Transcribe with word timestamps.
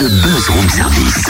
le 0.00 0.08
buzz 0.08 0.48
room 0.48 0.68
service. 0.70 1.26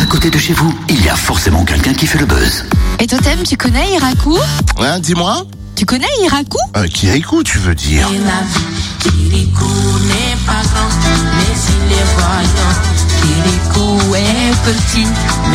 À 0.00 0.06
côté 0.06 0.30
de 0.30 0.38
chez 0.38 0.52
vous, 0.52 0.72
il 0.88 1.04
y 1.04 1.08
a 1.08 1.16
forcément 1.16 1.64
quelqu'un 1.64 1.92
qui 1.92 2.06
fait 2.06 2.18
le 2.18 2.26
buzz. 2.26 2.64
Et 3.00 3.06
Totem, 3.08 3.42
tu 3.42 3.56
connais 3.56 3.92
Iraku? 3.94 4.38
Hein, 4.78 5.00
dis-moi 5.00 5.44
Tu 5.74 5.84
connais 5.84 6.06
Iraku? 6.24 6.58
Euh, 6.76 6.86
Kirikou, 6.86 7.42
tu 7.42 7.58
veux 7.58 7.74
dire? 7.74 8.08
Et 8.12 8.18
la 8.18 8.42
vie, 8.46 8.60
Kirikou 9.00 9.98
n'est 10.06 10.36
pas 10.46 10.62
grand, 10.62 10.88
mais 11.36 11.54
il 11.88 11.92
est 11.92 12.06
voyant. 12.14 12.74
Kirikou 13.20 14.14
est 14.14 14.54
petit, 14.64 15.06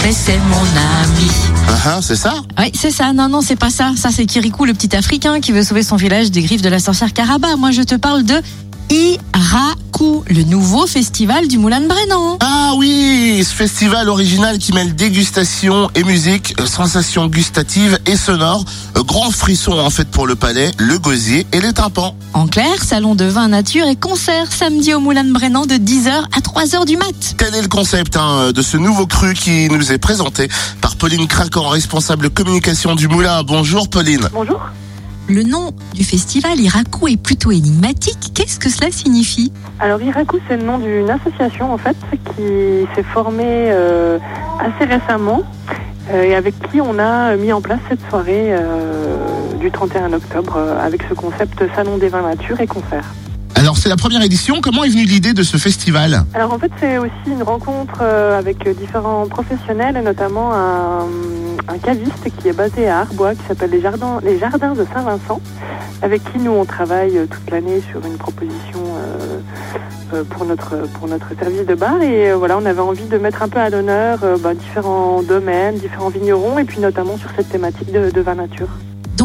mais 0.04 0.12
c'est 0.12 0.38
mon 0.38 0.62
ami. 0.62 1.32
Ah, 1.70 1.74
ah, 1.86 2.00
C'est 2.02 2.18
ça? 2.18 2.34
Oui, 2.60 2.72
c'est 2.74 2.92
ça. 2.92 3.14
Non, 3.14 3.30
non, 3.30 3.42
c'est 3.42 3.56
pas 3.56 3.70
ça. 3.70 3.94
Ça, 3.96 4.10
c'est 4.14 4.26
Kirikou, 4.26 4.66
le 4.66 4.74
petit 4.74 4.94
Africain 4.98 5.40
qui 5.40 5.54
veut 5.54 5.64
sauver 5.64 5.84
son 5.84 5.96
village 5.96 6.30
des 6.30 6.42
griffes 6.42 6.62
de 6.62 6.70
la 6.70 6.80
sorcière 6.80 7.14
Karaba. 7.14 7.56
Moi, 7.56 7.72
je 7.72 7.84
te 7.84 7.96
parle 7.96 8.24
de 8.24 8.42
Iraku, 8.90 9.91
le 10.02 10.44
nouveau 10.44 10.88
festival 10.88 11.48
du 11.48 11.60
Moulin 11.60 11.82
de 11.82 11.88
Brennan. 11.88 12.38
Ah 12.40 12.74
oui, 12.76 13.44
ce 13.44 13.54
festival 13.54 14.10
original 14.10 14.58
qui 14.58 14.74
mêle 14.74 14.96
dégustation 14.96 15.92
et 15.94 16.04
musique, 16.04 16.56
euh, 16.60 16.66
sensations 16.66 17.28
gustatives 17.28 18.00
et 18.08 18.16
sonores, 18.16 18.66
euh, 18.98 19.04
grand 19.04 19.30
frisson 19.30 19.74
en 19.74 19.92
fait 19.92 20.08
pour 20.08 20.26
le 20.26 20.36
palais, 20.36 20.72
le 20.78 20.98
gosier 20.98 21.46
et 21.52 21.62
les 21.62 21.74
tympans. 21.74 22.16
En 22.34 22.48
clair, 22.48 22.84
salon 22.84 23.14
de 23.14 23.26
vin 23.26 23.50
nature 23.50 23.86
et 23.86 23.96
concert 23.96 24.52
samedi 24.52 24.94
au 24.96 25.00
Moulin 25.00 25.24
de 25.24 25.34
Brennan 25.34 25.68
de 25.68 25.76
10h 25.76 26.10
à 26.10 26.40
3h 26.40 26.86
du 26.86 26.98
mat. 26.98 27.36
Tel 27.38 27.54
est 27.54 27.62
le 27.62 27.68
concept 27.68 28.18
hein, 28.18 28.52
de 28.54 28.62
ce 28.64 28.78
nouveau 28.78 29.06
cru 29.06 29.36
qui 29.36 29.70
nous 29.70 29.92
est 29.92 30.00
présenté 30.00 30.48
par 30.82 30.96
Pauline 30.96 31.28
Craquant, 31.28 31.70
responsable 31.70 32.32
communication 32.32 32.96
du 32.96 33.08
Moulin. 33.08 33.44
Bonjour 33.44 33.88
Pauline. 33.88 34.28
Bonjour. 34.34 34.62
Le 35.34 35.44
nom 35.44 35.72
du 35.94 36.04
festival 36.04 36.60
Iraku 36.60 37.08
est 37.08 37.16
plutôt 37.16 37.52
énigmatique. 37.52 38.34
Qu'est-ce 38.36 38.60
que 38.60 38.70
cela 38.70 38.92
signifie? 38.92 39.54
Alors 39.80 40.02
Iraku, 40.02 40.40
c'est 40.46 40.58
le 40.58 40.64
nom 40.64 40.78
d'une 40.78 41.10
association 41.10 41.72
en 41.72 41.78
fait 41.78 41.96
qui 42.36 42.86
s'est 42.94 43.04
formée 43.04 43.70
euh, 43.72 44.20
assez 44.60 44.84
récemment 44.84 45.44
euh, 46.10 46.24
et 46.24 46.36
avec 46.36 46.56
qui 46.70 46.82
on 46.82 47.00
a 47.00 47.38
mis 47.38 47.54
en 47.54 47.62
place 47.62 47.80
cette 47.88 48.02
soirée 48.10 48.48
euh, 48.50 49.56
du 49.58 49.72
31 49.72 50.12
octobre 50.12 50.58
avec 50.58 51.02
ce 51.08 51.14
concept 51.14 51.64
Salon 51.78 51.96
des 51.98 52.10
vins 52.10 52.24
nature 52.24 52.60
et 52.60 52.68
concert. 52.68 53.06
Alors 53.62 53.78
c'est 53.78 53.90
la 53.90 53.96
première 53.96 54.24
édition, 54.24 54.60
comment 54.60 54.84
est 54.84 54.90
venue 54.90 55.04
l'idée 55.04 55.34
de 55.34 55.44
ce 55.44 55.56
festival 55.56 56.24
Alors 56.34 56.52
en 56.52 56.58
fait 56.58 56.72
c'est 56.80 56.98
aussi 56.98 57.12
une 57.28 57.44
rencontre 57.44 58.00
euh, 58.02 58.40
avec 58.40 58.66
euh, 58.66 58.74
différents 58.74 59.28
professionnels 59.28 59.96
et 59.98 60.02
notamment 60.02 60.52
un, 60.52 61.78
caviste 61.84 62.28
qui 62.40 62.48
est 62.48 62.54
basé 62.54 62.88
à 62.88 63.02
Arbois 63.02 63.36
qui 63.36 63.44
s'appelle 63.48 63.70
les 63.70 63.80
Jardins, 63.80 64.20
de 64.20 64.86
Saint-Vincent 64.92 65.40
avec 66.02 66.24
qui 66.32 66.40
nous 66.40 66.50
on 66.50 66.66
travaille 66.66 67.20
euh, 67.20 67.28
toute 67.28 67.52
l'année 67.52 67.84
sur 67.92 68.04
une 68.04 68.18
proposition 68.18 68.80
pour 70.32 70.46
notre 70.46 70.78
pour 70.94 71.08
notre 71.08 71.28
service 71.40 71.68
de 71.68 71.76
bar 71.76 72.02
et 72.02 72.34
voilà 72.34 72.58
on 72.58 72.66
avait 72.66 72.82
envie 72.82 73.06
de 73.06 73.20
mettre 73.20 73.44
un 73.44 73.48
peu 73.48 73.60
à 73.60 73.70
l'honneur 73.70 74.18
bah, 74.40 74.56
différents 74.56 75.22
domaines, 75.22 75.76
différents 75.76 76.10
vignerons 76.10 76.58
et 76.58 76.64
puis 76.64 76.80
notamment 76.80 77.16
sur 77.16 77.30
cette 77.36 77.50
thématique 77.50 77.92
de 77.92 78.22
vin 78.22 78.34
nature. 78.34 78.70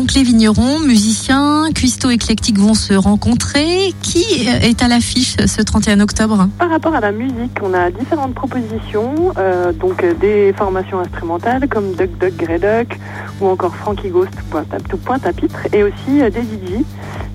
Donc 0.06 0.14
les 0.14 0.22
vignerons, 0.22 0.78
musiciens, 0.78 1.64
cuistots 1.74 2.10
éclectiques 2.10 2.60
vont 2.60 2.74
se 2.74 2.94
rencontrer. 2.94 3.92
Qui 4.02 4.46
est 4.46 4.80
à 4.80 4.86
l'affiche 4.86 5.34
ce 5.46 5.60
31 5.60 5.98
octobre 5.98 6.48
Par 6.60 6.70
rapport 6.70 6.94
à 6.94 7.00
la 7.00 7.10
musique, 7.10 7.58
on 7.60 7.74
a 7.74 7.90
différentes 7.90 8.32
propositions, 8.32 9.32
euh, 9.36 9.72
donc 9.72 10.04
euh, 10.04 10.14
des 10.14 10.52
formations 10.56 11.00
instrumentales 11.00 11.66
comme 11.68 11.94
Duck 11.94 12.16
Duck 12.20 12.36
Grey 12.36 12.60
Duck 12.60 12.96
ou 13.40 13.48
encore 13.48 13.74
Frankie 13.74 14.10
Ghost 14.10 14.30
tout 14.88 14.96
pointe 14.98 15.26
à 15.26 15.32
pitre 15.32 15.58
et 15.72 15.82
aussi 15.82 16.20
euh, 16.20 16.30
des 16.30 16.42
DJ 16.42 16.84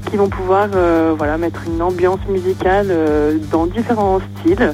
qui 0.09 0.16
vont 0.16 0.30
pouvoir 0.30 0.69
voilà 1.17 1.38
mettre 1.38 1.63
une 1.67 1.81
ambiance 1.81 2.19
musicale 2.30 2.88
dans 3.52 3.66
différents 3.66 4.19
styles. 4.39 4.73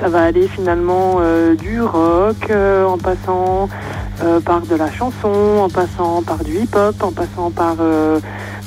Ça 0.00 0.08
va 0.08 0.22
aller 0.22 0.48
finalement 0.48 1.20
du 1.58 1.82
rock 1.82 2.50
en 2.50 2.96
passant 2.96 3.68
euh, 4.22 4.40
par 4.40 4.60
de 4.62 4.74
la 4.74 4.90
chanson, 4.92 5.60
en 5.62 5.68
passant 5.68 6.22
par 6.22 6.42
du 6.44 6.52
hip-hop, 6.58 6.94
en 7.02 7.12
passant 7.12 7.50
par 7.50 7.76
euh, 7.80 8.18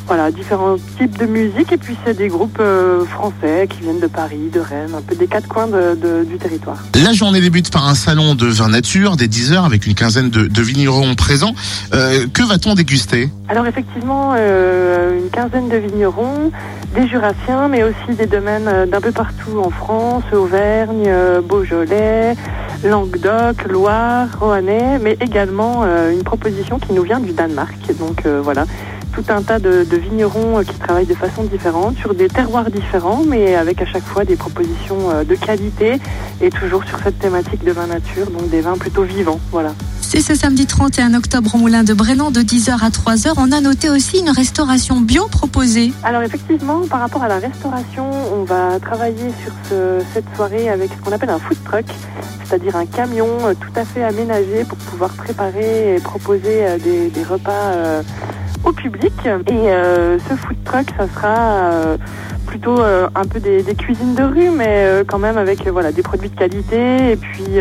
voilà, 0.07 0.31
différents 0.31 0.75
types 0.97 1.17
de 1.17 1.25
musique. 1.25 1.71
Et 1.71 1.77
puis, 1.77 1.95
c'est 2.05 2.17
des 2.17 2.27
groupes 2.27 2.57
euh, 2.59 3.05
français 3.05 3.67
qui 3.69 3.81
viennent 3.81 3.99
de 3.99 4.07
Paris, 4.07 4.49
de 4.51 4.59
Rennes, 4.59 4.91
un 4.97 5.01
peu 5.01 5.15
des 5.15 5.27
quatre 5.27 5.47
coins 5.47 5.67
de- 5.67 5.95
de- 5.95 6.23
du 6.23 6.37
territoire. 6.37 6.77
La 7.03 7.13
journée 7.13 7.39
débute 7.41 7.71
par 7.71 7.87
un 7.87 7.95
salon 7.95 8.35
de 8.35 8.45
vin 8.47 8.69
nature 8.69 9.15
dès 9.15 9.27
10h 9.27 9.63
avec 9.65 9.85
une 9.87 9.93
quinzaine 9.95 10.29
de, 10.29 10.47
de 10.47 10.61
vignerons 10.61 11.15
présents. 11.15 11.53
Que 11.91 12.47
va-t-on 12.47 12.73
déguster? 12.73 13.29
Alors, 13.49 13.67
effectivement, 13.67 14.33
une 14.35 15.29
quinzaine 15.31 15.69
de 15.69 15.77
vignerons, 15.77 16.51
des 16.95 17.07
jurassiens, 17.07 17.67
mais 17.69 17.83
aussi 17.83 18.15
des 18.17 18.25
domaines 18.25 18.89
d'un 18.89 19.01
peu 19.01 19.11
partout 19.11 19.59
en 19.63 19.69
France, 19.69 20.23
Auvergne, 20.33 21.09
Beaujolais, 21.47 22.35
Languedoc, 22.83 23.67
Loire, 23.69 24.27
Roannais, 24.39 24.97
mais 24.99 25.15
également 25.21 25.83
euh, 25.83 26.11
une 26.11 26.23
proposition 26.23 26.79
qui 26.79 26.93
nous 26.93 27.03
vient 27.03 27.19
du 27.19 27.31
Danemark. 27.31 27.77
Donc, 27.99 28.25
euh, 28.25 28.41
voilà. 28.43 28.65
Tout 29.13 29.23
un 29.29 29.41
tas 29.41 29.59
de, 29.59 29.83
de 29.83 29.97
vignerons 29.97 30.59
euh, 30.59 30.63
qui 30.63 30.73
travaillent 30.79 31.05
de 31.05 31.13
façon 31.13 31.43
différente, 31.43 31.97
sur 31.97 32.15
des 32.15 32.27
terroirs 32.27 32.71
différents, 32.71 33.23
mais 33.27 33.55
avec 33.55 33.81
à 33.81 33.85
chaque 33.85 34.05
fois 34.05 34.25
des 34.25 34.35
propositions 34.35 35.23
de 35.27 35.35
qualité 35.35 35.99
et 36.41 36.49
toujours 36.49 36.83
sur 36.85 36.97
cette 36.99 37.19
thématique 37.19 37.63
de 37.63 37.71
vin 37.71 37.87
nature, 37.87 38.31
donc 38.31 38.49
des 38.49 38.61
vins 38.61 38.77
plutôt 38.77 39.03
vivants. 39.03 39.39
Voilà. 39.51 39.73
C'est 40.13 40.19
ce 40.19 40.35
samedi 40.35 40.65
31 40.65 41.13
octobre 41.13 41.55
au 41.55 41.57
Moulin 41.57 41.85
de 41.85 41.93
Brennan 41.93 42.31
de 42.31 42.41
10h 42.41 42.83
à 42.83 42.89
3h. 42.89 43.31
On 43.37 43.49
a 43.53 43.61
noté 43.61 43.89
aussi 43.89 44.19
une 44.19 44.29
restauration 44.29 44.99
bio 44.99 45.27
proposée. 45.29 45.93
Alors 46.03 46.21
effectivement, 46.21 46.81
par 46.89 46.99
rapport 46.99 47.23
à 47.23 47.29
la 47.29 47.39
restauration, 47.39 48.10
on 48.41 48.43
va 48.43 48.79
travailler 48.79 49.29
sur 49.43 49.53
ce- 49.69 50.01
cette 50.13 50.25
soirée 50.35 50.67
avec 50.67 50.89
ce 50.91 50.97
qu'on 51.03 51.11
appelle 51.11 51.29
un 51.29 51.37
food 51.37 51.57
truck, 51.63 51.85
c'est-à-dire 52.43 52.75
un 52.75 52.87
camion 52.87 53.27
euh, 53.45 53.53
tout 53.53 53.71
à 53.79 53.85
fait 53.85 54.03
aménagé 54.03 54.63
pour 54.67 54.79
pouvoir 54.79 55.11
préparer 55.11 55.95
et 55.95 55.99
proposer 55.99 56.65
euh, 56.65 56.77
des, 56.79 57.23
repas 57.23 57.51
euh, 57.51 58.01
au 58.65 58.71
public. 58.71 59.13
Et 59.47 59.69
ce 60.27 60.35
food 60.35 60.57
truck, 60.63 60.87
ça 60.97 61.07
sera 61.15 61.97
plutôt 62.47 62.81
un 62.81 63.25
peu 63.25 63.39
des, 63.39 63.63
cuisines 63.75 64.15
de 64.15 64.23
rue, 64.23 64.49
mais 64.49 65.03
quand 65.07 65.17
même 65.19 65.37
avec 65.37 65.67
voilà 65.67 65.91
des 65.91 66.01
produits 66.03 66.29
de 66.29 66.35
qualité 66.35 67.11
et 67.11 67.15
puis 67.15 67.57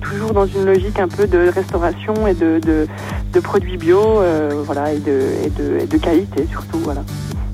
toujours 0.00 0.32
dans 0.32 0.46
une 0.46 0.64
logique 0.64 0.98
un 0.98 1.08
peu 1.08 1.26
de 1.26 1.50
restauration 1.54 2.26
et 2.26 2.34
de, 2.34 3.40
produits 3.42 3.76
bio, 3.76 4.22
voilà 4.64 4.92
et 4.92 4.98
de, 4.98 5.20
et 5.44 5.50
de, 5.50 5.78
et 5.82 5.86
de 5.86 5.96
qualité 5.98 6.46
surtout, 6.50 6.78
voilà. 6.78 7.02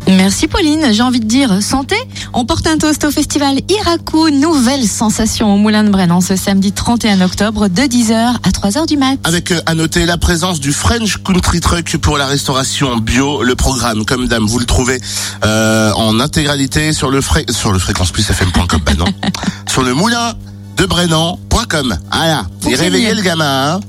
Merci 0.08 0.46
Pauline, 0.46 0.92
j'ai 0.92 1.02
envie 1.02 1.20
de 1.20 1.26
dire 1.26 1.62
santé. 1.62 1.96
On 2.32 2.44
porte 2.44 2.66
un 2.66 2.78
toast 2.78 3.04
au 3.04 3.10
festival 3.10 3.58
Iraku, 3.68 4.30
nouvelle 4.30 4.86
sensation 4.86 5.52
au 5.52 5.56
Moulin 5.56 5.82
de 5.82 5.90
Brennan 5.90 6.20
ce 6.20 6.36
samedi 6.36 6.72
31 6.72 7.20
octobre 7.22 7.68
de 7.68 7.82
10h 7.82 8.12
à 8.12 8.50
3h 8.50 8.86
du 8.86 8.96
mat. 8.96 9.18
Avec 9.24 9.50
euh, 9.50 9.60
à 9.66 9.74
noter 9.74 10.06
la 10.06 10.16
présence 10.16 10.60
du 10.60 10.72
French 10.72 11.18
Country 11.24 11.60
Truck 11.60 11.96
pour 11.96 12.18
la 12.18 12.26
restauration 12.26 12.96
bio. 12.98 13.42
Le 13.42 13.56
programme, 13.56 14.04
comme 14.04 14.28
dame, 14.28 14.46
vous 14.46 14.58
le 14.58 14.66
trouvez 14.66 15.00
euh, 15.44 15.92
en 15.94 16.20
intégralité 16.20 16.92
sur 16.92 17.10
le 17.10 17.20
fré 17.20 17.44
sur 17.50 17.72
le 17.72 17.78
fréquence 17.78 18.12
plus 18.12 18.22
fm.com. 18.22 18.80
bah 18.84 18.92
non, 18.96 19.06
sur 19.68 19.82
le 19.82 19.94
moulin 19.94 20.34
de 20.76 20.86
Brennan.com. 20.86 21.98
Voilà, 22.12 22.46
et 22.68 22.74
réveillez 22.74 23.14
le 23.14 23.22
gamin. 23.22 23.74
Hein 23.74 23.80